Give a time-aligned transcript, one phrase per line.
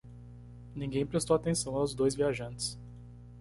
[0.75, 2.75] Ninguém prestou atenção aos dois viajantes.